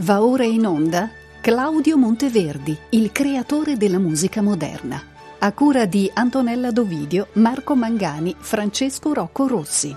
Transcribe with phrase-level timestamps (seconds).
[0.00, 5.02] Va ora in onda Claudio Monteverdi, il creatore della musica moderna,
[5.40, 9.96] a cura di Antonella Dovidio, Marco Mangani, Francesco Rocco Rossi.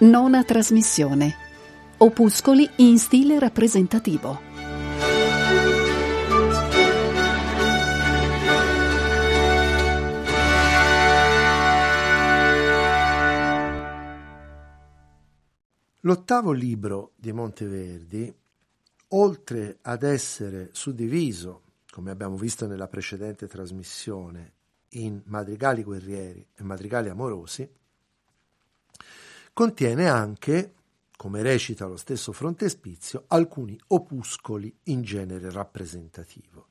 [0.00, 1.34] Nona trasmissione.
[1.96, 4.38] Opuscoli in stile rappresentativo.
[16.02, 18.34] L'ottavo libro di Monteverdi,
[19.08, 24.52] oltre ad essere suddiviso, come abbiamo visto nella precedente trasmissione,
[24.92, 27.68] in madrigali guerrieri e madrigali amorosi,
[29.52, 30.72] contiene anche
[31.16, 36.68] come recita lo stesso frontespizio, alcuni opuscoli in genere rappresentativo.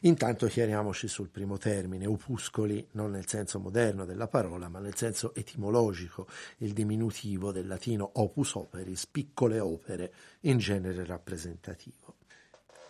[0.00, 5.34] Intanto chiariamoci sul primo termine, opuscoli non nel senso moderno della parola, ma nel senso
[5.34, 6.26] etimologico,
[6.58, 12.14] il diminutivo del latino opus operis, piccole opere in genere rappresentativo.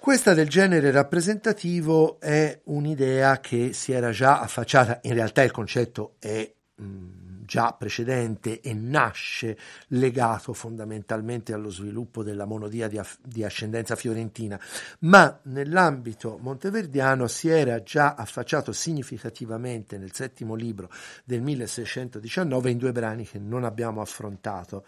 [0.00, 6.14] Questa del genere rappresentativo è un'idea che si era già affacciata, in realtà il concetto
[6.18, 9.56] è mh, mm, già precedente e nasce
[9.88, 14.60] legato fondamentalmente allo sviluppo della monodia di, di ascendenza fiorentina,
[15.00, 20.90] ma nell'ambito monteverdiano si era già affacciato significativamente nel settimo libro
[21.24, 24.84] del 1619 in due brani che non abbiamo affrontato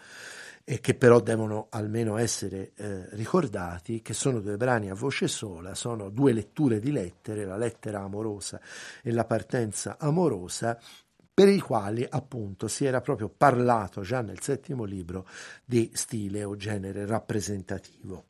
[0.63, 5.73] e che però devono almeno essere eh, ricordati, che sono due brani a voce sola,
[5.73, 8.61] sono due letture di lettere, la lettera amorosa
[9.01, 10.79] e la partenza amorosa,
[11.41, 15.27] per i quali appunto si era proprio parlato già nel settimo libro
[15.65, 18.25] di stile o genere rappresentativo.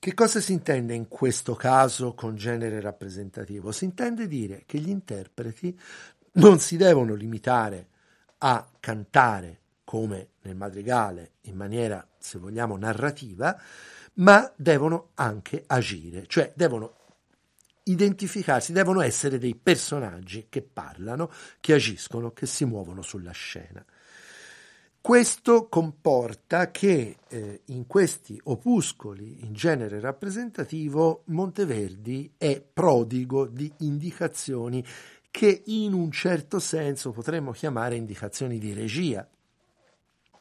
[0.00, 3.70] Che cosa si intende in questo caso con genere rappresentativo?
[3.70, 5.78] Si intende dire che gli interpreti
[6.32, 7.86] non si devono limitare
[8.38, 13.56] a cantare come nel madrigale in maniera, se vogliamo, narrativa,
[14.14, 16.94] ma devono anche agire, cioè devono
[17.90, 21.30] identificarsi, devono essere dei personaggi che parlano,
[21.60, 23.84] che agiscono, che si muovono sulla scena.
[25.00, 34.84] Questo comporta che eh, in questi opuscoli in genere rappresentativo Monteverdi è prodigo di indicazioni
[35.30, 39.26] che in un certo senso potremmo chiamare indicazioni di regia,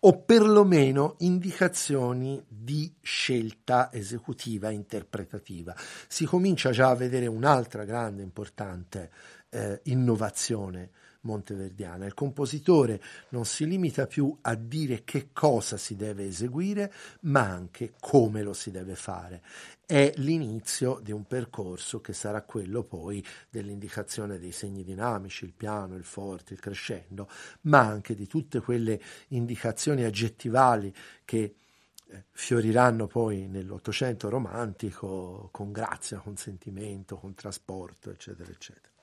[0.02, 5.76] o perlomeno indicazioni di scelta esecutiva interpretativa.
[6.08, 9.12] Si comincia già a vedere un'altra grande importante
[9.50, 10.92] eh, innovazione
[11.22, 12.06] monteverdiana.
[12.06, 17.94] Il compositore non si limita più a dire che cosa si deve eseguire, ma anche
[18.00, 19.42] come lo si deve fare
[19.88, 25.96] è l'inizio di un percorso che sarà quello poi dell'indicazione dei segni dinamici, il piano,
[25.96, 27.30] il forte, il crescendo,
[27.62, 31.56] ma anche di tutte quelle indicazioni aggettivali che
[32.10, 38.97] eh, fioriranno poi nell'Ottocento romantico con grazia, con sentimento, con trasporto, eccetera, eccetera.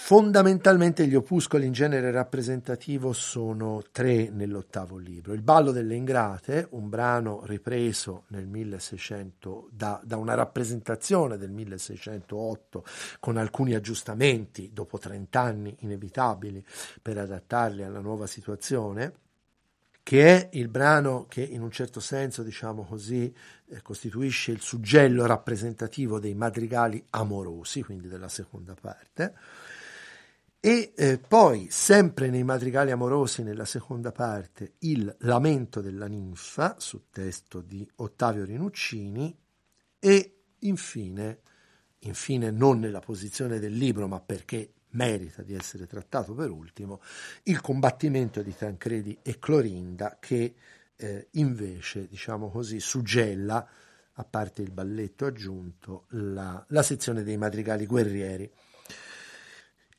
[0.00, 5.34] Fondamentalmente gli opuscoli in genere rappresentativo sono tre nell'ottavo libro.
[5.34, 12.84] Il ballo delle ingrate, un brano ripreso nel 1600 da, da, una rappresentazione del 1608
[13.20, 16.64] con alcuni aggiustamenti dopo 30 anni inevitabili
[17.02, 19.12] per adattarli alla nuova situazione,
[20.02, 23.34] che è il brano che in un certo senso, diciamo così,
[23.66, 29.34] eh, costituisce il suggello rappresentativo dei madrigali amorosi, quindi della seconda parte
[30.68, 37.04] e eh, poi, sempre nei madrigali amorosi, nella seconda parte, il lamento della ninfa, su
[37.10, 39.34] testo di Ottavio Rinuccini,
[39.98, 41.38] e infine,
[42.00, 47.00] infine non nella posizione del libro, ma perché merita di essere trattato per ultimo,
[47.44, 50.54] il combattimento di Tancredi e Clorinda, che
[50.96, 53.66] eh, invece, diciamo così, suggella,
[54.12, 58.52] a parte il balletto aggiunto, la, la sezione dei madrigali guerrieri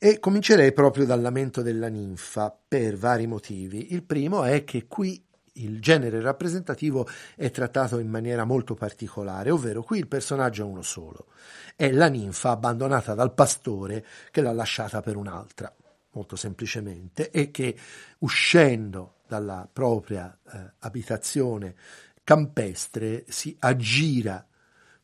[0.02, 3.94] e comincerei proprio dal lamento della ninfa per vari motivi.
[3.94, 5.22] Il primo è che qui
[5.54, 7.06] il genere rappresentativo
[7.36, 11.28] è trattato in maniera molto particolare, ovvero qui il personaggio è uno solo.
[11.76, 15.74] È la ninfa abbandonata dal pastore che l'ha lasciata per un'altra,
[16.12, 17.76] molto semplicemente, e che
[18.20, 21.76] uscendo dalla propria eh, abitazione
[22.24, 24.48] campestre si aggira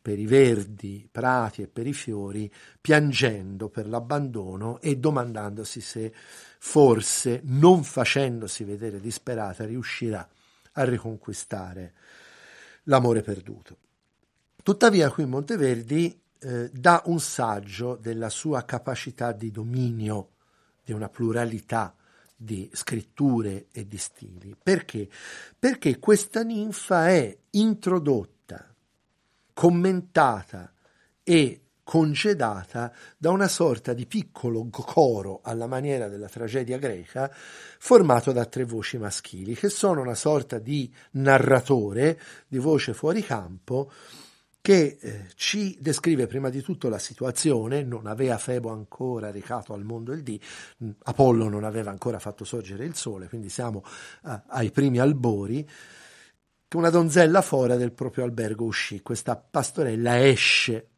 [0.06, 6.14] per i verdi prati e per i fiori, piangendo per l'abbandono e domandandosi se
[6.60, 10.30] forse, non facendosi vedere disperata, riuscirà
[10.74, 11.96] a riconquistare
[12.84, 13.78] l'amore perduto.
[14.62, 20.34] Tuttavia qui Monteverdi eh, dà un saggio della sua capacità di dominio
[20.84, 21.96] di una pluralità
[22.36, 24.56] di scritture e di stili.
[24.62, 25.10] Perché?
[25.58, 28.35] Perché questa ninfa è introdotta
[29.56, 30.72] commentata
[31.24, 38.46] e congedata da una sorta di piccolo coro alla maniera della tragedia greca, formato da
[38.46, 43.90] tre voci maschili, che sono una sorta di narratore di voce fuori campo
[44.62, 49.84] che eh, ci descrive prima di tutto la situazione, non aveva Febo ancora recato al
[49.84, 50.42] mondo il dì,
[50.84, 53.84] mm, Apollo non aveva ancora fatto sorgere il sole, quindi siamo
[54.26, 55.70] eh, ai primi albori,
[56.76, 60.90] che una donzella fora del proprio albergo uscì, questa pastorella esce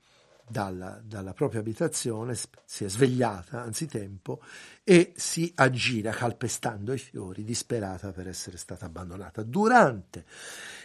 [0.49, 2.35] dalla, dalla, propria abitazione,
[2.65, 4.41] si è svegliata anzitempo
[4.83, 9.43] e si aggira calpestando i fiori, disperata per essere stata abbandonata.
[9.43, 10.25] Durante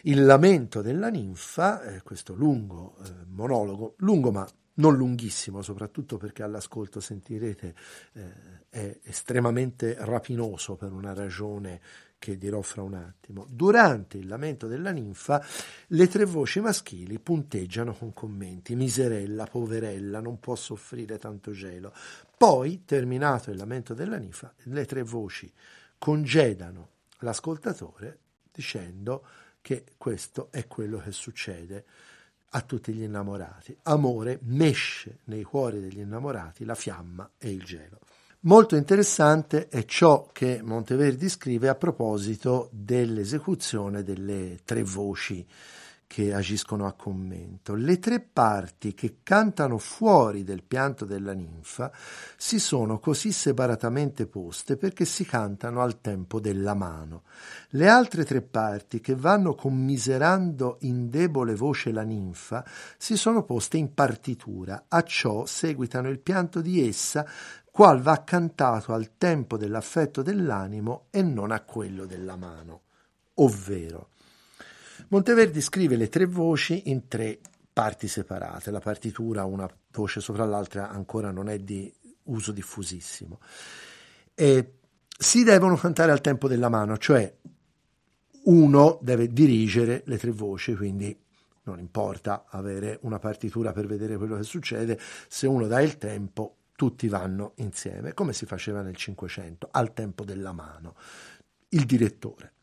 [0.02, 6.42] il lamento della ninfa, eh, questo lungo eh, monologo, lungo ma non lunghissimo, soprattutto perché
[6.42, 7.74] all'ascolto sentirete
[8.14, 8.32] eh,
[8.68, 11.80] è estremamente rapinoso per una ragione
[12.22, 13.48] che dirò fra un attimo.
[13.50, 15.44] Durante il lamento della ninfa,
[15.88, 21.92] le tre voci maschili punteggiano con commenti: miserella, poverella, non può soffrire tanto gelo.
[22.36, 25.52] Poi, terminato il lamento della ninfa, le tre voci
[25.98, 28.18] congedano l'ascoltatore
[28.52, 29.24] dicendo
[29.60, 31.84] che questo è quello che succede
[32.50, 33.76] a tutti gli innamorati.
[33.82, 37.98] Amore mesce nei cuori degli innamorati la fiamma e il gelo.
[38.44, 45.46] Molto interessante è ciò che Monteverdi scrive a proposito dell'esecuzione delle tre voci
[46.08, 47.74] che agiscono a commento.
[47.74, 51.90] Le tre parti che cantano fuori del pianto della ninfa
[52.36, 57.22] si sono così separatamente poste perché si cantano al tempo della mano.
[57.70, 62.62] Le altre tre parti che vanno commiserando in debole voce la ninfa
[62.98, 67.24] si sono poste in partitura, a ciò seguitano il pianto di essa
[67.72, 72.82] qual va cantato al tempo dell'affetto dell'animo e non a quello della mano.
[73.36, 74.10] Ovvero,
[75.08, 77.40] Monteverdi scrive le tre voci in tre
[77.72, 81.90] parti separate, la partitura una voce sopra l'altra ancora non è di
[82.24, 83.40] uso diffusissimo.
[84.34, 84.74] E
[85.08, 87.34] si devono cantare al tempo della mano, cioè
[88.44, 91.18] uno deve dirigere le tre voci, quindi
[91.62, 96.56] non importa avere una partitura per vedere quello che succede, se uno dà il tempo
[96.82, 100.96] tutti vanno insieme, come si faceva nel Cinquecento, al tempo della mano,
[101.68, 102.54] il direttore.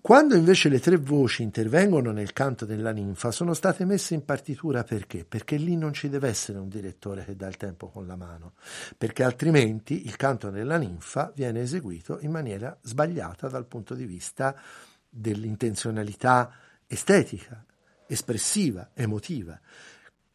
[0.00, 4.82] Quando invece le tre voci intervengono nel canto della ninfa, sono state messe in partitura
[4.82, 5.24] perché?
[5.24, 8.54] Perché lì non ci deve essere un direttore che dà il tempo con la mano,
[8.98, 14.60] perché altrimenti il canto della ninfa viene eseguito in maniera sbagliata dal punto di vista
[15.08, 16.52] dell'intenzionalità
[16.88, 17.64] estetica,
[18.08, 19.60] espressiva, emotiva.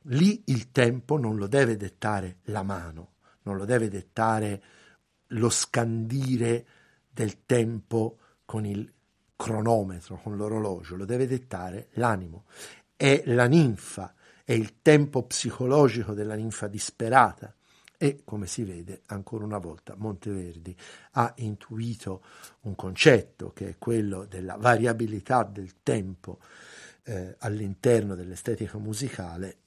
[0.09, 4.63] Lì il tempo non lo deve dettare la mano, non lo deve dettare
[5.31, 6.65] lo scandire
[7.09, 8.89] del tempo con il
[9.36, 12.45] cronometro, con l'orologio, lo deve dettare l'animo.
[12.95, 14.13] È la ninfa,
[14.45, 17.54] è il tempo psicologico della ninfa disperata.
[17.98, 20.75] E come si vede, ancora una volta, Monteverdi
[21.13, 22.24] ha intuito
[22.62, 26.39] un concetto che è quello della variabilità del tempo
[27.04, 29.57] eh, all'interno dell'estetica musicale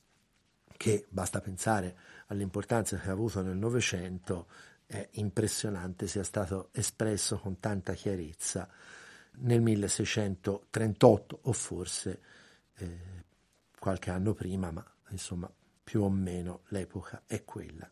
[0.81, 1.95] che basta pensare
[2.29, 4.47] all'importanza che ha avuto nel Novecento,
[4.87, 8.67] è impressionante sia stato espresso con tanta chiarezza
[9.41, 12.21] nel 1638 o forse
[12.77, 12.99] eh,
[13.79, 15.53] qualche anno prima, ma insomma
[15.85, 17.87] più o meno l'epoca è quella.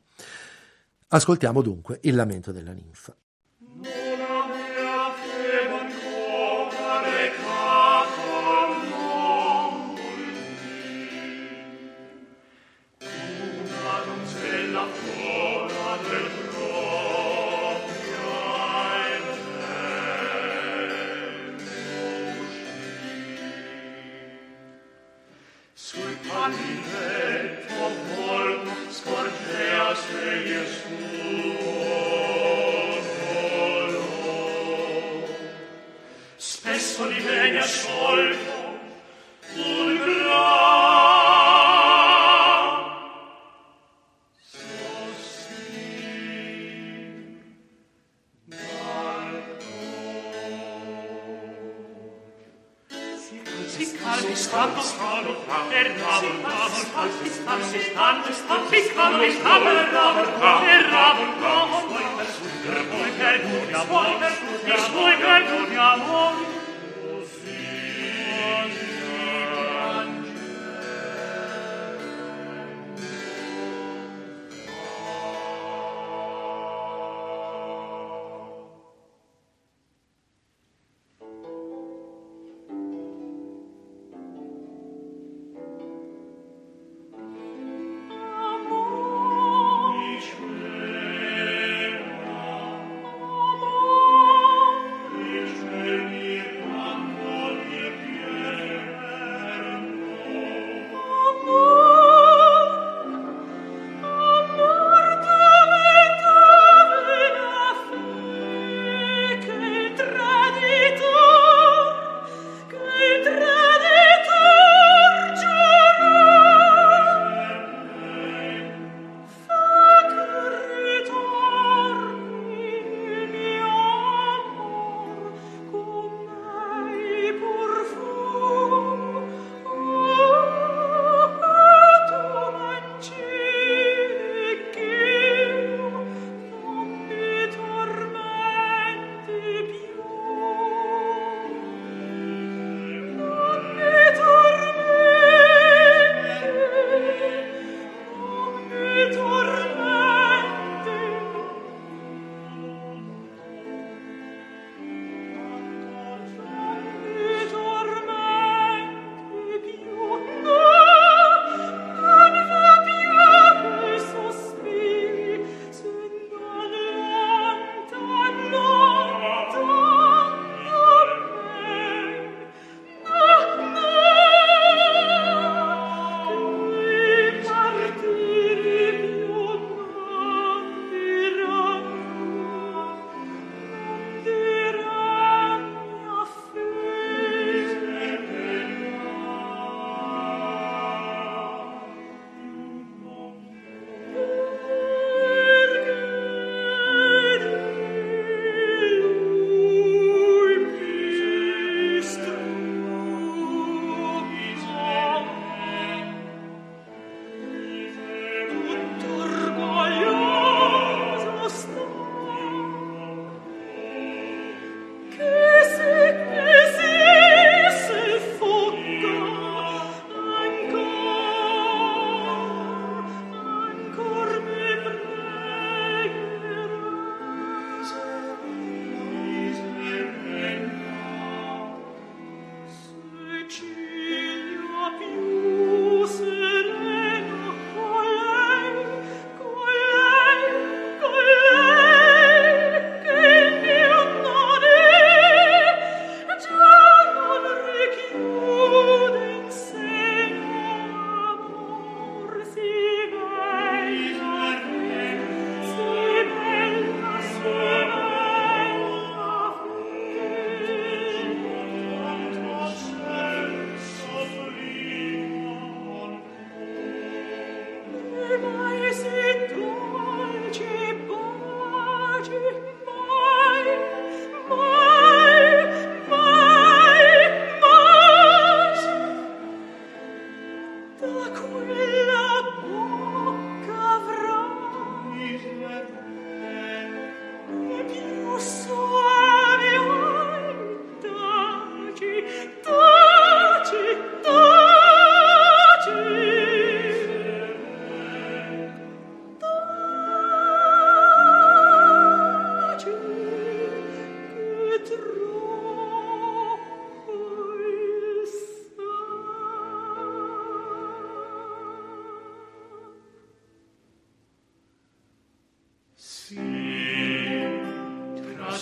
[1.09, 3.15] Ascoltiamo dunque il lamento della ninfa.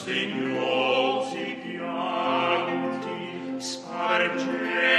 [0.06, 4.95] Signor, si pianti, spargete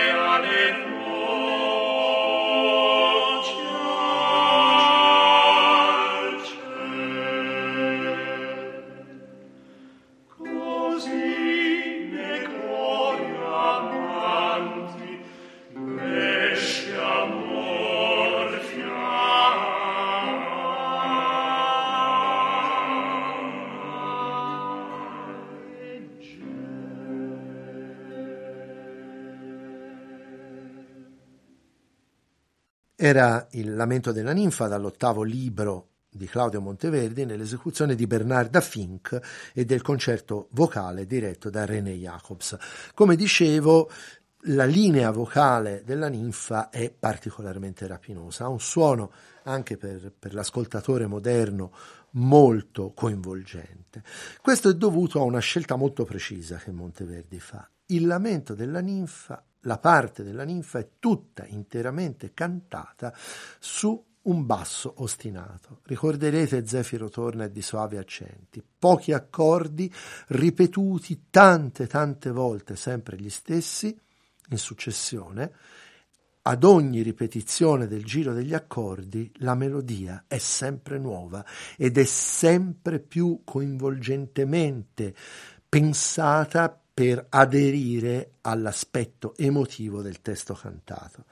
[33.07, 39.17] Era il Lamento della ninfa dall'ottavo libro di Claudio Monteverdi nell'esecuzione di Bernarda Fink
[39.53, 42.57] e del concerto vocale diretto da René Jacobs.
[42.93, 43.89] Come dicevo,
[44.47, 51.07] la linea vocale della ninfa è particolarmente rapinosa, ha un suono anche per, per, l'ascoltatore
[51.07, 51.71] moderno
[52.11, 54.03] molto coinvolgente.
[54.41, 57.69] Questo è dovuto a una scelta molto precisa che Monteverdi fa.
[57.85, 63.13] Il lamento della ninfa la parte della ninfa è tutta interamente cantata
[63.59, 65.79] su un basso ostinato.
[65.83, 69.91] Ricorderete Zefiro torna e di suavi accenti, pochi accordi
[70.27, 73.97] ripetuti tante tante volte, sempre gli stessi,
[74.49, 75.51] in successione.
[76.43, 81.45] Ad ogni ripetizione del giro degli accordi la melodia è sempre nuova
[81.75, 85.13] ed è sempre più coinvolgentemente
[85.67, 91.25] pensata per aderire all'aspetto emotivo del testo cantato.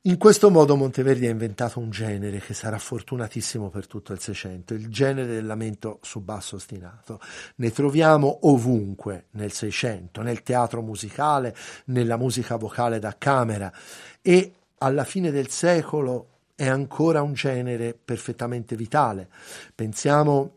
[0.00, 4.74] In questo modo Monteverdi ha inventato un genere che sarà fortunatissimo per tutto il Seicento,
[4.74, 7.20] il genere del lamento su basso ostinato.
[7.58, 13.72] Ne troviamo ovunque nel Seicento, nel teatro musicale, nella musica vocale da camera
[14.20, 19.28] e alla fine del secolo è ancora un genere perfettamente vitale.
[19.72, 20.56] Pensiamo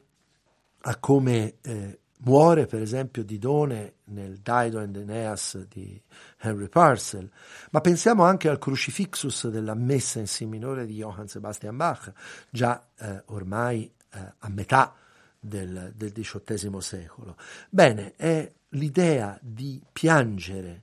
[0.81, 6.01] a come eh, Muore per esempio Didone nel Dido and Aeneas di
[6.39, 7.29] Henry Purcell,
[7.69, 12.11] ma pensiamo anche al Crucifixus della Messa in Si minore di Johann Sebastian Bach,
[12.49, 14.95] già eh, ormai eh, a metà
[15.39, 17.37] del, del XVIII secolo.
[17.69, 20.81] Bene, è l'idea di piangere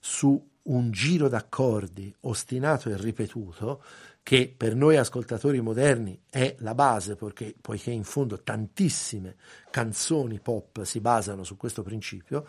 [0.00, 3.82] su un giro d'accordi ostinato e ripetuto
[4.28, 9.36] che per noi ascoltatori moderni è la base, perché, poiché in fondo tantissime
[9.70, 12.46] canzoni pop si basano su questo principio,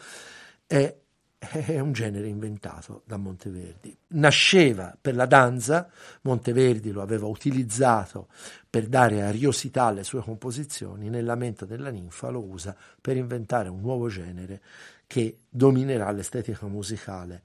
[0.68, 0.94] è,
[1.38, 3.98] è un genere inventato da Monteverdi.
[4.08, 5.90] Nasceva per la danza,
[6.24, 8.28] Monteverdi lo aveva utilizzato
[8.70, 13.80] per dare ariosità alle sue composizioni, nel Lamento della ninfa lo usa per inventare un
[13.80, 14.62] nuovo genere
[15.08, 17.42] che dominerà l'estetica musicale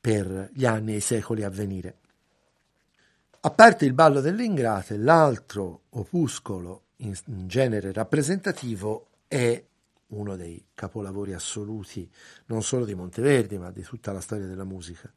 [0.00, 1.98] per gli anni e i secoli a venire.
[3.40, 7.14] A parte il ballo delle ingrate, l'altro opuscolo in,
[7.46, 9.64] genere rappresentativo è
[10.08, 12.10] uno dei capolavori assoluti
[12.46, 15.08] non solo di Monteverdi ma di tutta la storia della musica,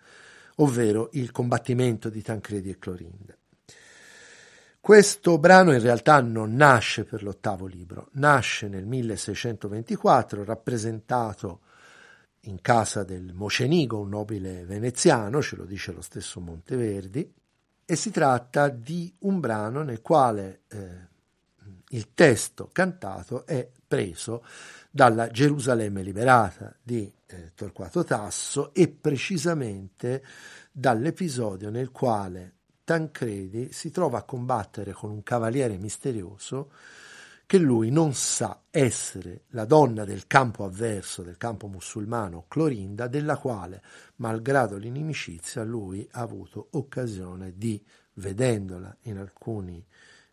[0.58, 3.36] ovvero il combattimento di Tancredi e Clorinda.
[4.80, 11.62] Questo brano in realtà non nasce per l'ottavo libro, nasce nel 1624, rappresentato
[12.42, 17.40] in casa del Mocenigo, un nobile veneziano, ce lo dice lo stesso Monteverdi,
[17.92, 21.08] e si tratta di un brano nel quale eh,
[21.90, 24.46] il testo cantato è preso
[24.90, 30.24] dalla Gerusalemme liberata di eh, Torquato Tasso e precisamente
[30.72, 36.72] dall'episodio nel quale Tancredi si trova a combattere con un cavaliere misterioso
[37.52, 43.36] che lui non sa essere la donna del campo avverso, del campo musulmano, Clorinda, della
[43.36, 43.84] quale,
[44.16, 47.84] malgrado l'inimicizia, lui ha avuto occasione di,
[48.14, 49.86] vedendola in alcuni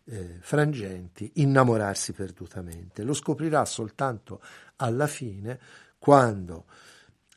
[0.04, 3.02] eh, frangenti, innamorarsi perdutamente.
[3.02, 4.40] Lo scoprirà soltanto
[4.76, 5.58] alla fine,
[5.98, 6.66] quando,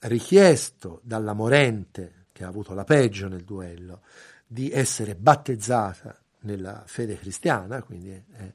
[0.02, 4.04] richiesto dalla morente, che ha avuto la peggio nel duello,
[4.46, 8.54] di essere battezzata nella fede cristiana, quindi eh,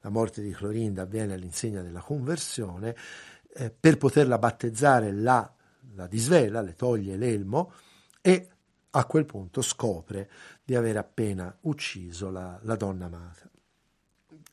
[0.00, 2.94] la morte di Clorinda avviene all'insegna della conversione,
[3.54, 5.50] eh, per poterla battezzare la,
[5.94, 7.72] la disvela, le toglie l'elmo
[8.20, 8.48] e
[8.90, 10.30] a quel punto scopre
[10.64, 13.48] di aver appena ucciso la, la donna amata.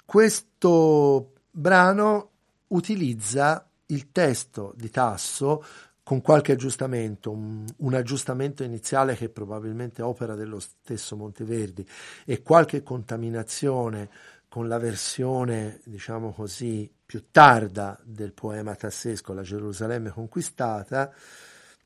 [0.06, 2.30] Questo brano
[2.68, 5.64] utilizza il testo di Tasso
[6.04, 11.88] con qualche aggiustamento, un, un, aggiustamento iniziale che probabilmente è opera dello stesso Monteverdi
[12.26, 14.10] e qualche contaminazione
[14.56, 21.14] con la versione, diciamo così, più tarda del poema tassesco La Gerusalemme conquistata,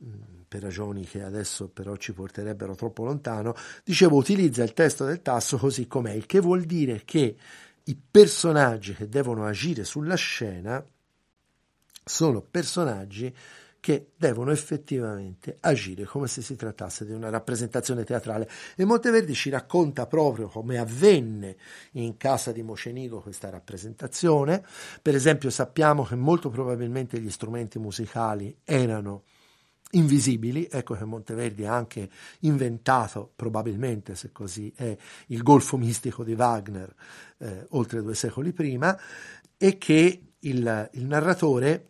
[0.03, 5.23] mm, per ragioni che adesso però ci porterebbero troppo lontano, dicevo utilizza il testo del
[5.23, 7.35] tasso così com'è, il che vuol dire che
[7.85, 10.85] i personaggi che devono agire sulla scena
[12.05, 13.35] sono personaggi
[13.79, 18.49] che devono effettivamente agire come se si trattasse di una rappresentazione teatrale.
[18.75, 21.57] E Monteverdi ci racconta proprio come avvenne
[21.93, 24.63] in casa di Mocenigo questa rappresentazione.
[25.01, 29.23] Per esempio sappiamo che molto probabilmente gli strumenti musicali erano
[29.91, 32.09] invisibili, ecco che Monteverdi ha anche
[32.41, 34.95] inventato, probabilmente se così è,
[35.27, 36.93] il golfo mistico di Wagner
[37.39, 38.97] eh, oltre due secoli prima,
[39.57, 41.89] e che il, il narratore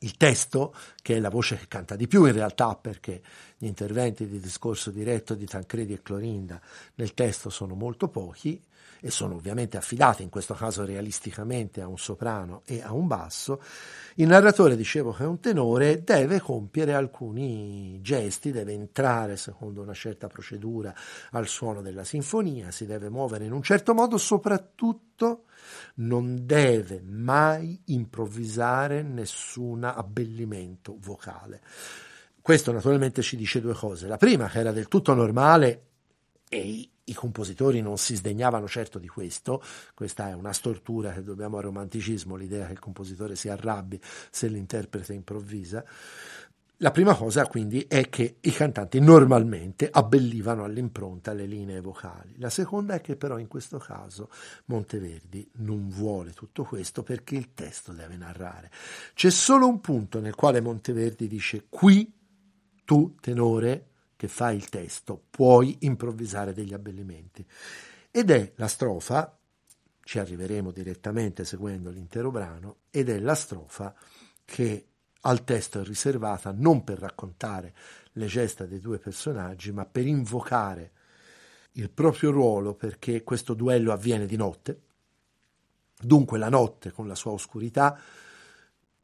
[0.00, 3.22] il testo, che è la voce che canta di più in realtà, perché
[3.56, 6.60] gli interventi di discorso diretto di Tancredi e Clorinda
[6.96, 8.62] nel testo sono molto pochi
[9.04, 13.60] e sono ovviamente affidati in questo caso realisticamente a un soprano e a un basso,
[14.14, 19.92] il narratore, dicevo che è un tenore, deve compiere alcuni gesti, deve entrare secondo una
[19.92, 20.94] certa procedura
[21.32, 25.44] al suono della sinfonia, si deve muovere in un certo modo, soprattutto
[25.96, 31.60] non deve mai improvvisare nessun abbellimento vocale.
[32.40, 34.06] Questo naturalmente ci dice due cose.
[34.06, 35.88] La prima, che era del tutto normale
[36.54, 39.60] e i compositori non si sdegnavano certo di questo,
[39.92, 44.46] questa è una stortura che dobbiamo al romanticismo, l'idea che il compositore si arrabbi se
[44.46, 45.84] l'interprete improvvisa.
[46.78, 52.34] La prima cosa quindi è che i cantanti normalmente abbellivano all'impronta le linee vocali.
[52.38, 54.28] La seconda è che però in questo caso
[54.66, 58.70] Monteverdi non vuole tutto questo perché il testo deve narrare.
[59.14, 62.12] C'è solo un punto nel quale Monteverdi dice qui
[62.84, 67.46] tu tenore che fai il testo puoi improvvisare degli abbellimenti
[68.10, 69.36] ed è la strofa
[70.02, 73.94] ci arriveremo direttamente seguendo l'intero brano ed è la strofa
[74.44, 74.86] che
[75.26, 77.74] al testo è riservata non per raccontare
[78.12, 80.92] le gesta dei due personaggi, ma per invocare
[81.72, 84.80] il proprio ruolo perché questo duello avviene di notte.
[85.98, 87.98] Dunque la notte con la sua oscurità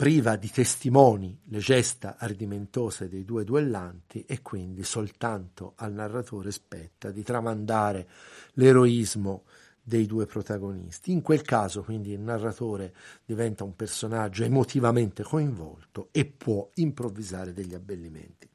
[0.00, 7.10] priva di testimoni le gesta ardimentose dei due duellanti e quindi soltanto al narratore spetta
[7.10, 8.08] di tramandare
[8.52, 9.44] l'eroismo
[9.82, 11.12] dei due protagonisti.
[11.12, 12.94] In quel caso quindi il narratore
[13.26, 18.48] diventa un personaggio emotivamente coinvolto e può improvvisare degli abbellimenti.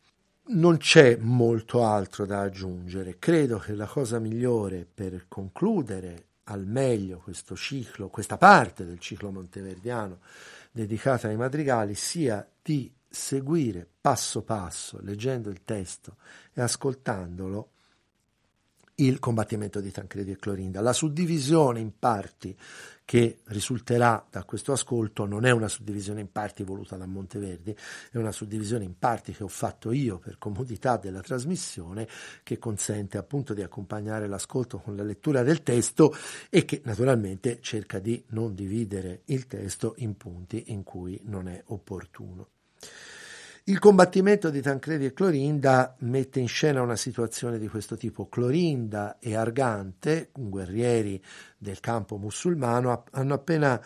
[0.47, 3.19] Non c'è molto altro da aggiungere.
[3.19, 9.31] Credo che la cosa migliore per concludere al meglio questo ciclo, questa parte del ciclo
[9.31, 10.19] monteverdiano
[10.75, 16.17] dedicata ai madrigali, sia di seguire passo passo, leggendo il testo
[16.53, 17.69] e ascoltandolo,
[18.95, 20.79] il combattimento di Tancredi e Clorinda.
[20.81, 22.57] La suddivisione in parti
[23.03, 27.75] che risulterà da questo ascolto non è una suddivisione in parti voluta da Monteverdi,
[28.11, 32.07] è una suddivisione in parti che ho fatto io per comodità della trasmissione,
[32.41, 36.15] che consente appunto di accompagnare l'ascolto con la lettura del testo
[36.49, 41.61] e che naturalmente cerca di non dividere il testo in punti in cui non è
[41.67, 42.47] opportuno.
[43.67, 48.27] Il combattimento di Tancredi e Clorinda mette in scena una situazione di questo tipo.
[48.29, 51.19] Clorinda e Argante, guerrieri
[51.57, 53.83] del campo musulmano, hanno appena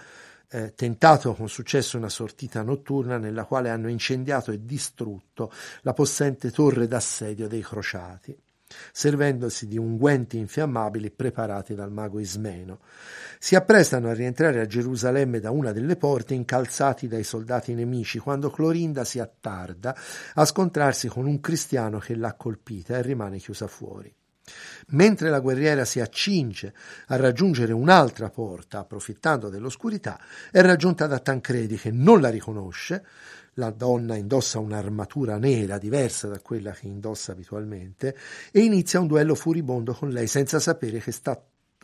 [0.50, 5.50] eh, tentato con successo una sortita notturna nella quale hanno incendiato e distrutto
[5.84, 8.38] la possente torre d'assedio dei crociati
[8.92, 12.80] servendosi di unguenti infiammabili preparati dal mago Ismeno.
[13.40, 18.50] Si apprestano a rientrare a Gerusalemme da una delle porte incalzati dai soldati nemici quando
[18.50, 19.96] Clorinda si attarda
[20.34, 24.14] a scontrarsi con un cristiano che l'ha colpita e rimane chiusa fuori.
[24.88, 26.74] Mentre la guerriera si accinge
[27.08, 30.20] a raggiungere un'altra porta, approfittando dell'oscurità,
[30.52, 33.06] è raggiunta da Tancredi che non la riconosce,
[33.60, 38.18] la donna indossa un'armatura nera diversa da quella che indossa abitualmente
[38.52, 41.40] e inizia un duello furibondo con lei senza sapere che sta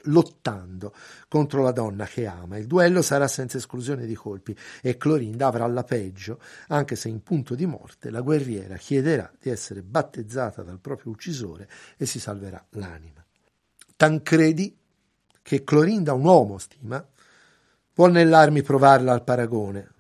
[0.06, 0.94] lottando
[1.28, 2.58] contro la donna che ama.
[2.58, 7.22] Il duello sarà senza esclusione di colpi e Clorinda avrà la peggio, anche se in
[7.22, 12.64] punto di morte la guerriera chiederà di essere battezzata dal proprio uccisore e si salverà
[12.72, 13.24] l'anima.
[13.96, 14.78] Tancredi,
[15.42, 17.06] che Clorinda un uomo stima,
[17.96, 19.94] vuol nell'armi provarla al paragone,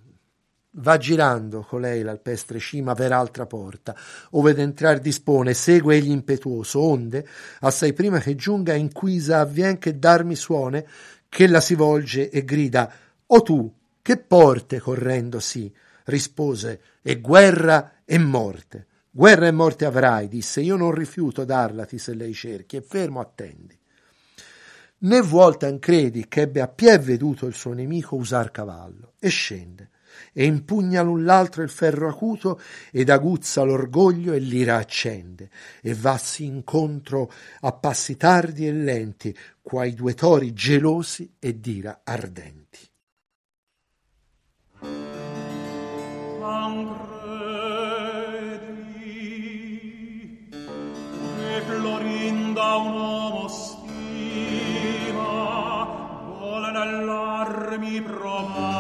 [0.78, 3.96] Va girando colei l'alpestre cima ver altra porta,
[4.32, 7.26] ove d'entrar dispone, segue egli impetuoso, onde,
[7.62, 10.86] assai prima che giunga in quisa avvien che darmi suone,
[11.30, 12.92] che la si volge e grida,
[13.28, 15.74] O tu, che porte correndo sì?
[16.04, 18.88] Rispose, e guerra e morte.
[19.10, 23.80] Guerra e morte avrai, disse, io non rifiuto darlati se lei cerchi, e fermo attendi.
[24.98, 29.90] Né vuol Tancredi che ebbe a pie veduto il suo nemico usar cavallo, e scende
[30.34, 32.60] e impugna l'un l'altro il ferro acuto
[32.92, 35.50] ed aguzza l'orgoglio e l'ira accende
[35.82, 42.88] e vassi incontro a passi tardi e lenti quai due tori gelosi e d'ira ardenti.
[46.40, 47.26] Tancredi,
[50.50, 55.24] che Florinda un uomo stima,
[56.38, 58.75] vuole nell'armi provare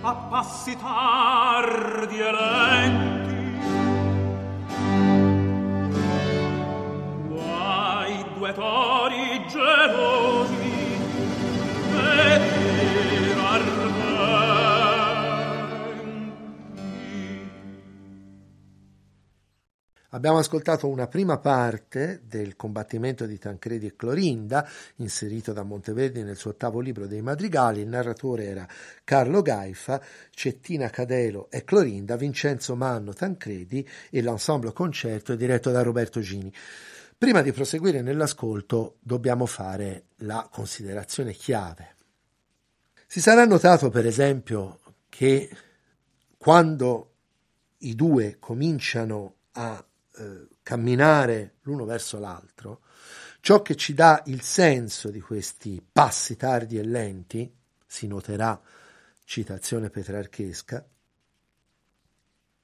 [0.00, 2.97] a passi tardi e lenti
[20.18, 26.34] Abbiamo ascoltato una prima parte del combattimento di Tancredi e Clorinda, inserito da Monteverdi nel
[26.34, 27.82] suo ottavo libro dei madrigali.
[27.82, 28.66] Il narratore era
[29.04, 35.82] Carlo Gaifa, Cettina Cadelo e Clorinda, Vincenzo Manno Tancredi e l'ensemble concerto è diretto da
[35.82, 36.52] Roberto Gini.
[37.16, 41.94] Prima di proseguire nell'ascolto dobbiamo fare la considerazione chiave.
[43.06, 45.48] Si sarà notato per esempio che
[46.36, 47.12] quando
[47.78, 49.84] i due cominciano a
[50.18, 52.82] eh, camminare l'uno verso l'altro,
[53.40, 57.50] ciò che ci dà il senso di questi passi tardi e lenti,
[57.86, 58.60] si noterà
[59.24, 60.86] citazione petrarchesca,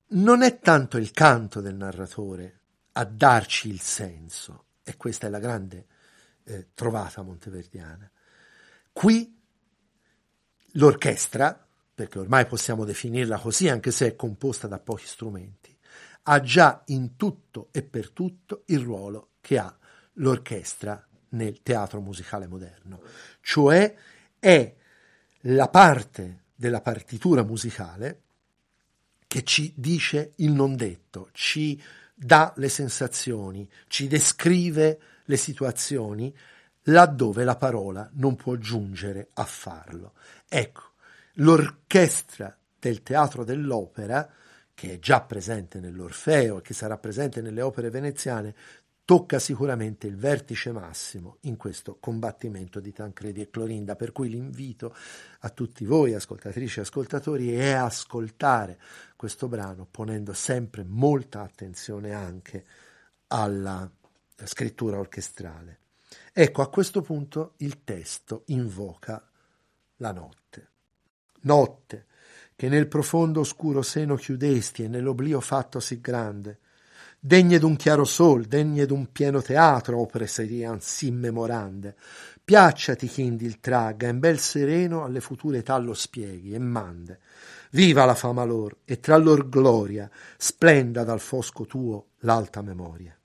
[0.06, 2.60] non è tanto il canto del narratore
[2.92, 5.86] a darci il senso, e questa è la grande
[6.44, 8.10] eh, trovata monteverdiana.
[8.92, 9.40] Qui
[10.72, 15.73] l'orchestra, perché ormai possiamo definirla così anche se è composta da pochi strumenti,
[16.24, 19.76] ha già in tutto e per tutto il ruolo che ha
[20.14, 23.02] l'orchestra nel teatro musicale moderno,
[23.40, 23.94] cioè
[24.38, 24.74] è
[25.40, 28.20] la parte della partitura musicale
[29.26, 31.82] che ci dice il non detto, ci
[32.14, 36.34] dà le sensazioni, ci descrive le situazioni
[36.84, 40.12] laddove la parola non può giungere a farlo.
[40.48, 40.92] Ecco,
[41.34, 44.30] l'orchestra del teatro dell'opera
[44.74, 48.54] che è già presente nell'Orfeo e che sarà presente nelle opere veneziane,
[49.04, 54.94] tocca sicuramente il vertice massimo in questo combattimento di Tancredi e Clorinda, per cui l'invito
[55.40, 58.78] a tutti voi, ascoltatrici e ascoltatori, è ascoltare
[59.14, 62.64] questo brano ponendo sempre molta attenzione anche
[63.28, 63.88] alla
[64.44, 65.80] scrittura orchestrale.
[66.32, 69.22] Ecco, a questo punto il testo invoca
[69.96, 70.68] la notte.
[71.42, 72.06] Notte,
[72.56, 76.58] che nel profondo oscuro seno chiudesti e nell'oblio fatto sì grande.
[77.18, 81.96] Degne d'un chiaro sol, degne d'un pieno teatro, opere serian sì memorande.
[82.44, 87.20] Piacciati chindi il tragga, in bel sereno alle future età lo spieghi e mande.
[87.70, 93.16] Viva la fama lor, e tra lor gloria, splenda dal fosco tuo l'alta memoria.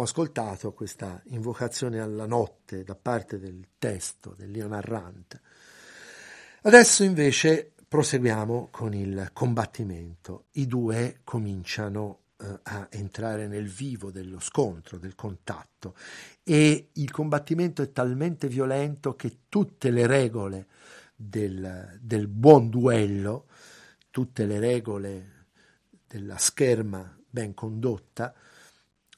[0.00, 5.42] Abbiamo ascoltato questa invocazione alla notte da parte del testo del Leo narrante.
[6.62, 10.46] Adesso invece proseguiamo con il combattimento.
[10.52, 15.94] I due cominciano eh, a entrare nel vivo dello scontro, del contatto
[16.44, 20.66] e il combattimento è talmente violento che tutte le regole
[21.14, 23.48] del, del buon duello,
[24.10, 25.46] tutte le regole
[26.06, 28.34] della scherma ben condotta,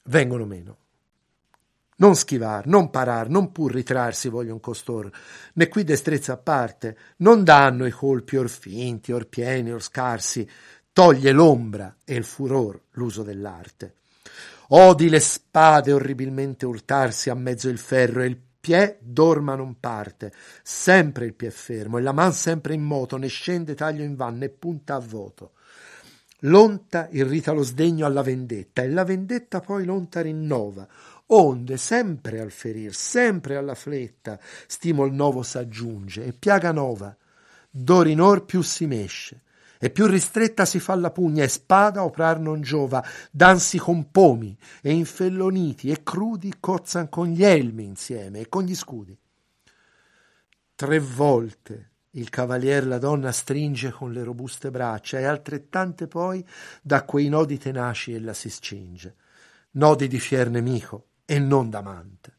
[0.03, 0.77] vengono meno.
[1.95, 5.09] Non schivar, non parar, non pur ritrarsi voglion costor,
[5.53, 10.49] né qui destrezza a parte, non danno i colpi or finti, or pieni, or scarsi,
[10.91, 13.95] toglie l'ombra e il furor l'uso dell'arte.
[14.69, 20.31] Odi le spade orribilmente urtarsi a mezzo il ferro e il pie dorma non parte,
[20.63, 24.37] sempre il pie fermo e la man sempre in moto, ne scende taglio in van,
[24.37, 25.51] né punta a voto.
[26.45, 30.85] L'onta irrita lo sdegno alla vendetta e la vendetta poi l'onta rinnova,
[31.27, 37.15] onde sempre al ferir, sempre alla fletta, stimol novo s'aggiunge e piaga nova,
[37.69, 39.41] d'orinor più si mesce,
[39.79, 44.57] e più ristretta si fa la pugna e spada oprar non giova, dansi con pomi
[44.81, 49.17] e infelloniti e crudi cozzan con gli elmi insieme e con gli scudi.
[50.75, 56.45] Tre volte il cavalier la donna stringe con le robuste braccia e altrettante poi
[56.81, 59.15] da quei nodi tenaci ella si scinge,
[59.71, 62.31] nodi di fier nemico e non d'amante.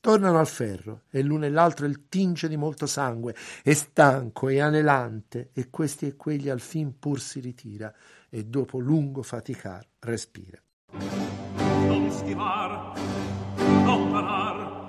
[0.00, 4.60] Tornano al ferro e l'uno e l'altro il tinge di molto sangue e stanco e
[4.60, 7.92] anelante e questi e quegli al fin pur si ritira
[8.28, 10.60] e dopo lungo faticar respira.
[10.90, 13.00] Non schivare,
[13.56, 14.88] non parar,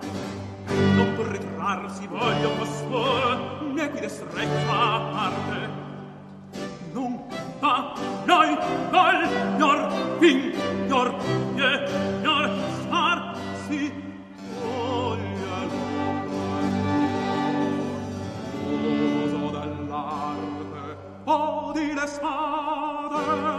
[0.95, 3.52] non ritrarsi voglio costoro
[3.83, 4.81] equides recta
[5.27, 5.61] arte.
[6.93, 8.49] Nunc va noi
[8.91, 9.19] val
[9.59, 9.79] nor
[10.21, 10.53] vin
[10.89, 11.09] nor
[11.57, 11.71] ie
[12.23, 12.45] nor
[12.83, 13.19] sar
[13.63, 13.91] si
[14.59, 15.81] vogliano.
[19.23, 20.85] Uso dell'arte,
[21.25, 23.52] o di le spade,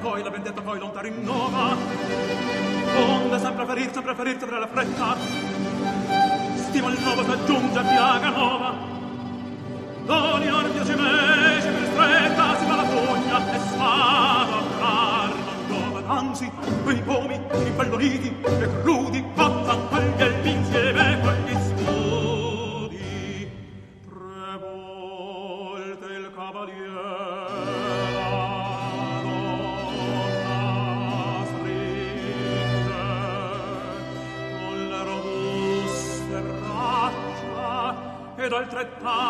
[0.00, 1.76] poi la vendetta poi lonta rinnova.
[2.96, 5.16] Onde sempre ferir sempre ferir sempre la fretta.
[6.56, 8.96] Stima il nuovo s'aggiunge piaga nuova
[10.08, 16.02] doni ordio si mesce per stretta si fa la pugna e spada a non giova
[16.06, 16.50] anzi
[16.82, 21.47] quei pomi impelloniti e crudi cozzan quegli elmi insieme con
[38.78, 39.27] ed altrettante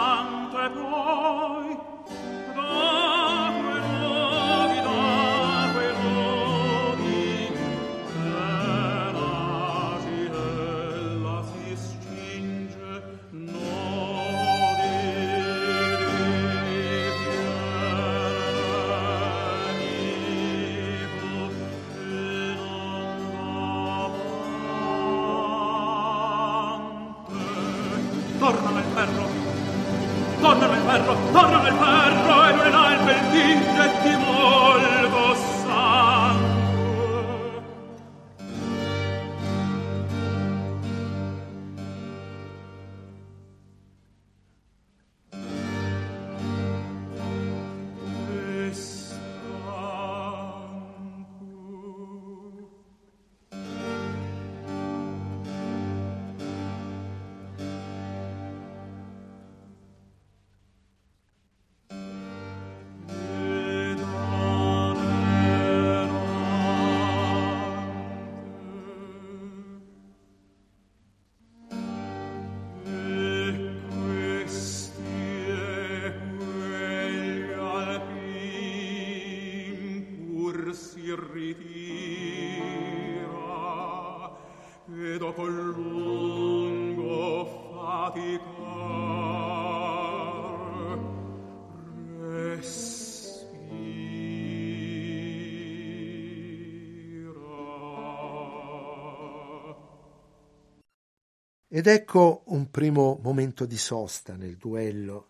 [101.79, 105.29] Ed ecco un primo momento di sosta nel duello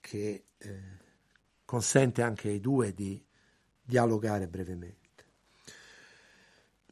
[0.00, 0.82] che eh,
[1.66, 3.22] consente anche ai due di
[3.82, 5.24] dialogare brevemente.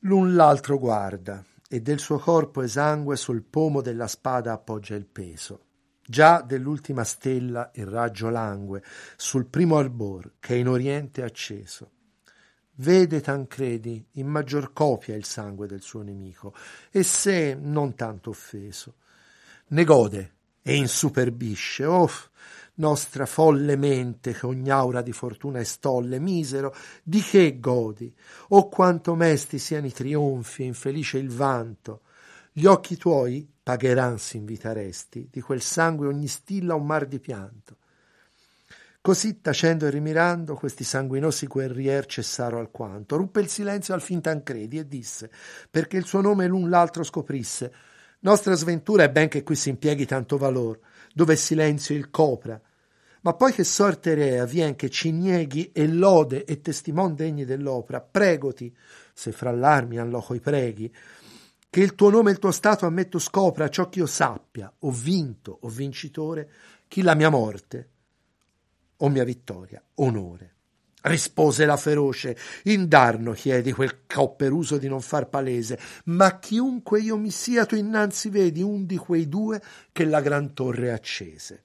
[0.01, 5.65] L'un l'altro guarda e del suo corpo esangue sul pomo della spada appoggia il peso.
[6.05, 8.85] Già dell'ultima stella il raggio langue
[9.17, 11.93] sul primo albor che in oriente è acceso.
[12.77, 16.55] Vede Tancredi in maggior copia il sangue del suo nemico,
[16.91, 18.95] e se non tanto offeso.
[19.69, 22.11] Ne gode e insuperbisce, oh,
[22.75, 28.13] nostra folle mente che ogni aura di fortuna e stolle, misero, di che godi?
[28.49, 32.01] Oh, quanto mesti siano i trionfi e infelice il vanto!
[32.53, 37.77] Gli occhi tuoi pagheran s'invitaresti, di quel sangue ogni stilla un mar di pianto.
[39.07, 43.17] Così, tacendo e rimirando, questi sanguinosi guerrier cessaro alquanto.
[43.19, 45.31] Ruppe il silenzio al fin Tancredi e disse,
[45.71, 47.71] perché il suo nome l'un l'altro scoprisse,
[48.21, 50.81] nostra sventura è ben che qui si impieghi tanto valor,
[51.13, 52.59] dove silenzio il copra.
[53.21, 58.01] Ma poi che sorte rea vien che ci nieghi e lode e testimon degni dell'opera,
[58.01, 58.75] pregoti,
[59.13, 60.91] se fra l'armi an loco i preghi,
[61.69, 64.91] che il tuo nome e il tuo stato ammetto scopra ciò che io sappia, o
[64.91, 66.51] vinto o vincitore,
[66.89, 67.91] chi la mia morte
[68.99, 70.53] o mia vittoria, onore.
[71.03, 77.31] Rispose la feroce, indarno chiedi quel copperuso di non far palese, ma chiunque io mi
[77.31, 79.61] sia tu innanzi vedi un di quei due
[79.93, 81.65] che la gran torre accese.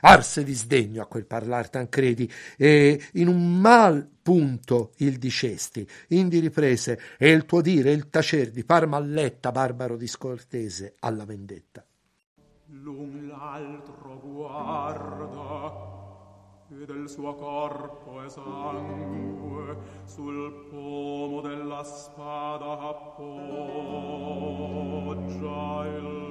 [0.00, 6.40] Arse di sdegno a quel parlar Tancredi, e in un mal punto il dicesti, indi
[6.40, 11.86] riprese, e il tuo dire, il tacer di par malletta, barbaro discortese, alla vendetta.
[12.66, 16.02] L'un l'altro guarda
[16.80, 24.16] e del suo corpo esangue sul pomo della spada appoggia
[25.86, 26.24] il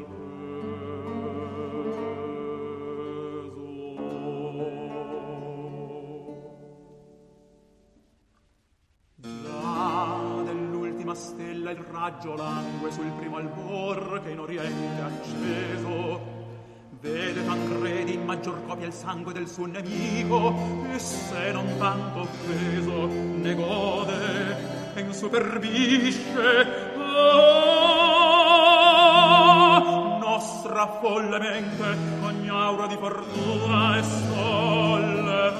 [11.14, 16.43] stella il raggio langue sul primo albor che in oriente acceso
[17.04, 23.08] Vede Tancredi in maggior copia il sangue del suo nemico e se non tanto offeso
[23.08, 26.94] ne gode e insuperbisce.
[26.96, 27.04] Oh,
[30.18, 35.54] nostra folle mente ogni aura di fortuna e stolle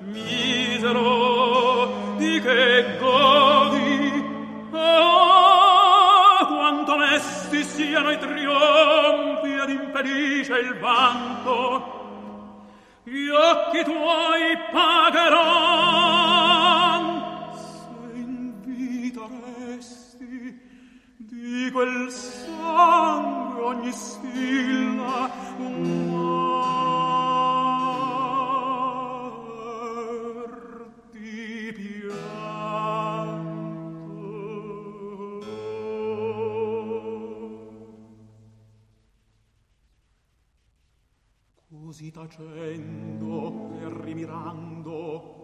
[0.00, 4.22] misero di che godi?
[4.70, 9.01] Oh, quanto mesti siano i trionfi
[10.02, 12.00] impedisce il vanto
[13.04, 15.22] gli occhi tuoi pagheran
[17.54, 20.60] se in vita resti
[21.16, 26.51] di quel sangue ogni stilla un
[42.22, 45.40] tacendo e rimirando.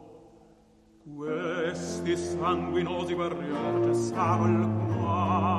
[1.16, 5.57] Questi sanguinosi guerrieri cessaro alquanto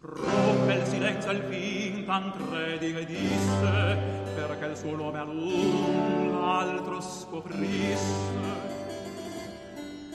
[0.00, 3.98] rompe il silenzio al fin Tancredi che disse
[4.36, 8.54] perché il suo nome a l'altro scoprisse.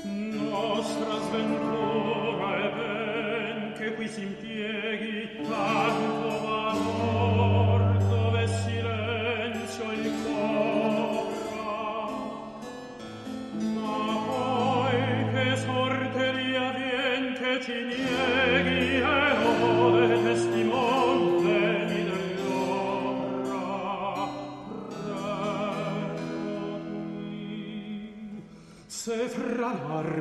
[0.03, 4.21] Nostra sventura è ben che qui si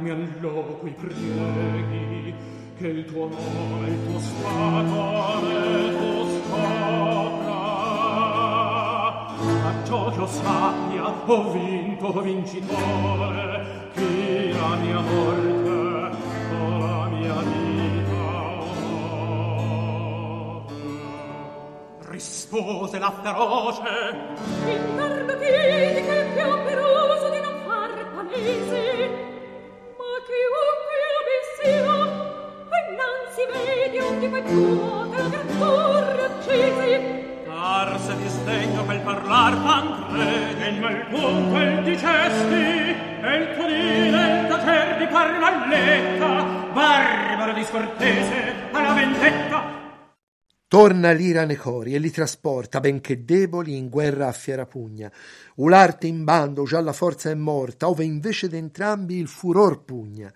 [0.00, 2.34] fermi all'oqui preghi
[2.78, 7.58] che il tuo amore il tuo sfatore tu scopra.
[9.68, 15.70] Acciò lo sappia ho vinto ho vincitore chi la mia morte
[16.54, 18.28] o la mia vita.
[22.08, 23.82] Rispose la feroce.
[24.66, 26.99] In dardo piedi che più
[51.10, 55.10] Torna l'ira nei cori e li trasporta, benché deboli, in guerra a fiera pugna.
[55.56, 60.32] Ularte in bando, già la forza è morta, ove invece d'entrambi il furor pugna.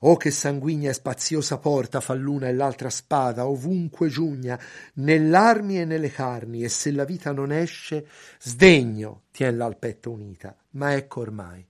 [0.00, 4.60] Oh che sanguigna e spaziosa porta fa l'una e l'altra spada, ovunque giugna,
[4.96, 8.06] nell'armi e nelle carni, e se la vita non esce,
[8.38, 10.54] sdegno tienla al petto unita.
[10.72, 11.66] Ma ecco ormai,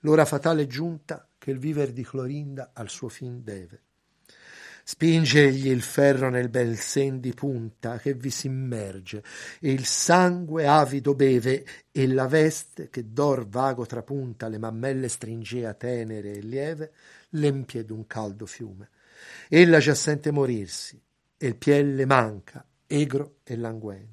[0.00, 3.82] l'ora fatale giunta che il viver di Clorinda al suo fin deve.
[4.84, 9.22] Spingegli il ferro nel bel sen di punta che vi s'immerge,
[9.60, 15.74] e il sangue avido beve, e la veste che d'or vago trapunta le mammelle stringea
[15.74, 16.92] tenere e lieve,
[17.30, 18.90] l'empie d'un caldo fiume.
[19.48, 21.00] Ella già sente morirsi,
[21.36, 24.10] e il piel le manca, egro e languente.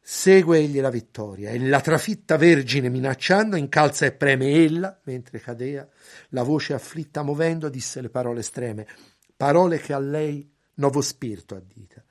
[0.00, 5.88] Segue egli la vittoria, e la trafitta vergine minacciando incalza e preme ella, mentre cadea,
[6.30, 8.86] la voce afflitta movendo, disse le parole estreme,
[9.40, 12.04] parole che a lei nuovo spirito addita,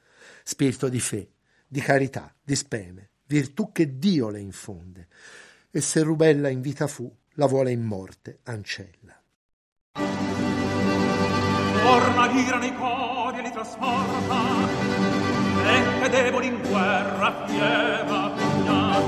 [0.44, 1.34] spirito di fe,
[1.68, 5.08] di carità, di speme, virtù che Dio le infonde,
[5.70, 9.22] e se Rubella in vita fu, la vuole in morte ancella.
[11.84, 14.68] Orma l'ira nei cori e li trasporta,
[15.68, 19.00] e che deboli in guerra fiera pugna,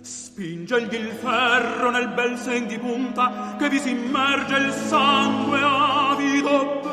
[0.00, 6.87] Spingegli il ferro nel bel sen di punta, che vi si immerge il sangue avido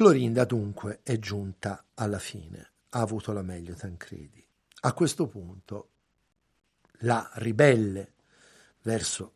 [0.00, 4.42] Clorinda dunque è giunta alla fine, ha avuto la meglio Tancredi.
[4.80, 5.90] A questo punto
[7.00, 8.14] la ribelle
[8.80, 9.34] verso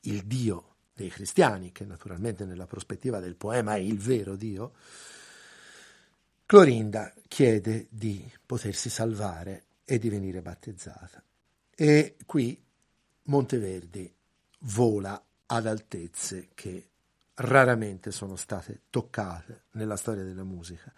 [0.00, 4.72] il Dio dei cristiani, che naturalmente nella prospettiva del poema è il vero Dio,
[6.44, 11.22] Clorinda chiede di potersi salvare e di venire battezzata.
[11.72, 12.60] E qui
[13.26, 14.12] Monteverdi
[14.58, 16.88] vola ad altezze che
[17.36, 20.92] raramente sono state toccate nella storia della musica,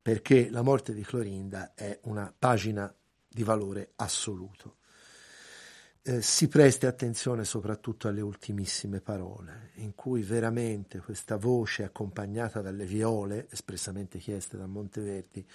[0.00, 2.92] perché la morte di Clorinda è una pagina
[3.28, 4.76] di valore assoluto.
[6.06, 12.84] Eh, si presti attenzione soprattutto alle ultimissime parole, in cui veramente questa voce accompagnata dalle
[12.84, 15.46] viole, espressamente chieste da Monteverdi,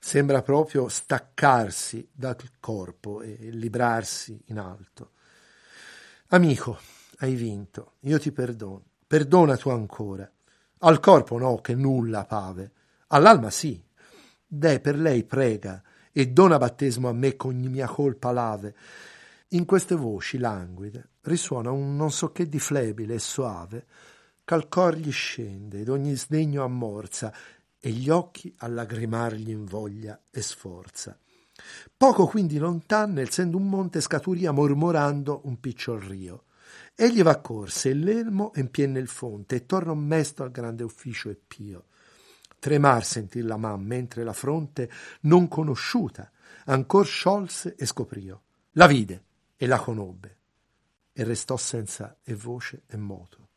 [0.00, 5.12] sembra proprio staccarsi dal corpo e librarsi in alto.
[6.28, 6.78] Amico,
[7.18, 8.87] hai vinto, io ti perdono.
[9.08, 10.30] Perdona tu ancora.
[10.80, 12.72] Al corpo no, che nulla pave.
[13.08, 13.82] All'alma sì.
[14.46, 15.82] Deh, per lei prega
[16.12, 18.74] e dona battesimo a me con mia colpa lave.
[19.48, 23.86] In queste voci languide risuona un non so che di flebile e soave,
[24.44, 27.32] ch'al cor gli scende ed ogni sdegno ammorza
[27.80, 31.18] e gli occhi a lagrimar gli invoglia e sforza.
[31.96, 36.42] Poco quindi lontano, essendo un monte scaturia mormorando un picciol rio.
[37.00, 41.36] Egli va corse e l'elmo empien nel fonte e torna mesto al grande ufficio e
[41.36, 41.84] pio.
[42.58, 44.90] Tremar sentì la man mentre la fronte
[45.20, 46.28] non conosciuta
[46.64, 48.42] ancor sciolse e scoprio.
[48.72, 49.22] La vide
[49.56, 50.38] e la conobbe
[51.12, 53.50] e restò senza e voce e moto.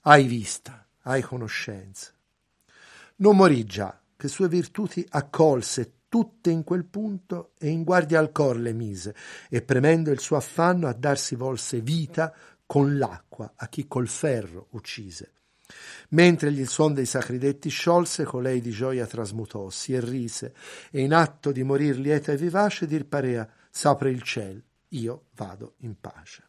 [0.00, 2.10] Hai vista, hai conoscenza.
[3.18, 8.32] Non morì già, che sue virtuti accolse tutte in quel punto e in guardia al
[8.32, 9.14] cor le mise,
[9.48, 12.34] e premendo il suo affanno a darsi volse vita
[12.68, 15.32] con l'acqua a chi col ferro uccise.
[16.10, 20.54] Mentre gli il suon dei sacri detti sciolse, colei di gioia trasmutossi e rise,
[20.90, 25.76] e in atto di morir lieta e vivace dir parea, s'apre il ciel, io vado
[25.78, 26.47] in pace.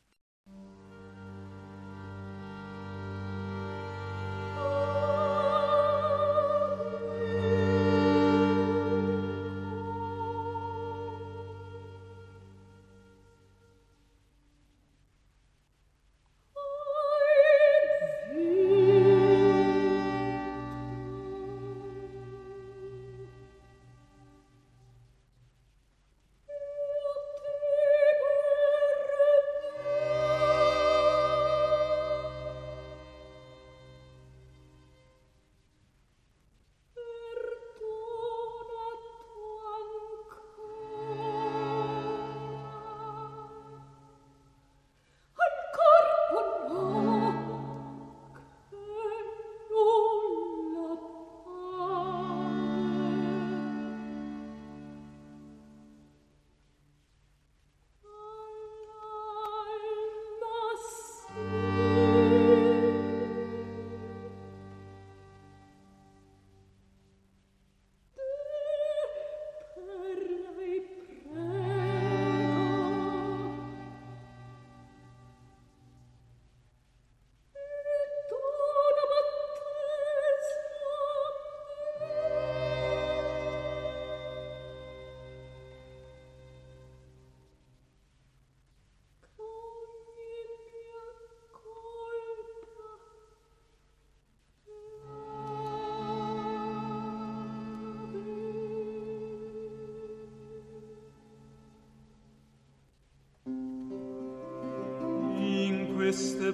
[106.10, 106.53] Queste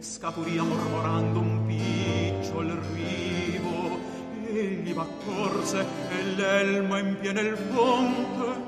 [0.00, 3.98] scapuria mormorando un picciol rivo.
[4.46, 8.59] Egli va corse e l'elmo empiene il fonte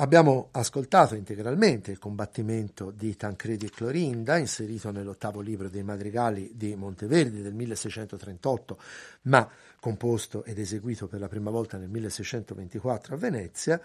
[0.00, 6.74] Abbiamo ascoltato integralmente il combattimento di Tancredi e Clorinda, inserito nell'ottavo libro dei madrigali di
[6.74, 8.78] Monteverdi del 1638,
[9.24, 9.46] ma
[9.78, 13.78] composto ed eseguito per la prima volta nel 1624 a Venezia.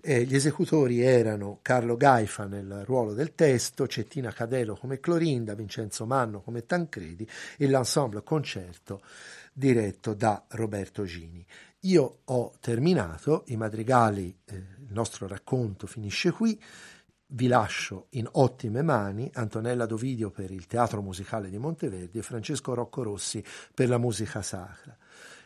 [0.00, 6.06] Eh, gli esecutori erano Carlo Gaifa nel ruolo del testo, Cettina Cadelo come Clorinda, Vincenzo
[6.06, 9.00] Manno come Tancredi e l'ensemble concerto
[9.52, 11.44] diretto da Roberto Gini.
[11.86, 16.60] Io ho terminato i madrigali, eh, il nostro racconto finisce qui.
[17.28, 22.74] Vi lascio in ottime mani Antonella Dovidio per il Teatro Musicale di Monteverdi e Francesco
[22.74, 24.96] Rocco Rossi per la musica sacra.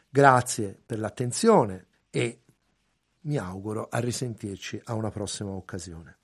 [0.09, 2.41] Grazie per l'attenzione e
[3.23, 6.17] mi auguro a risentirci a una prossima occasione.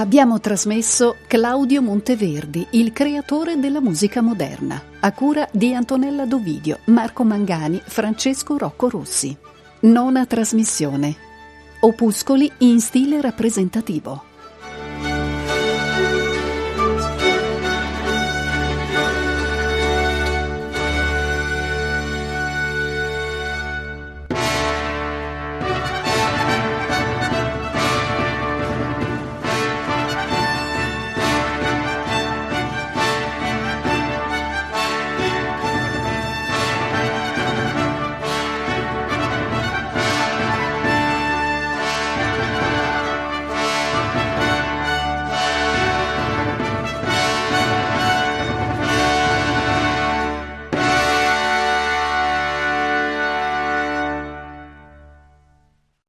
[0.00, 7.22] Abbiamo trasmesso Claudio Monteverdi, il creatore della musica moderna, a cura di Antonella Dovidio, Marco
[7.22, 9.36] Mangani, Francesco Rocco Rossi.
[9.80, 11.14] Nona trasmissione.
[11.80, 14.29] Opuscoli in stile rappresentativo.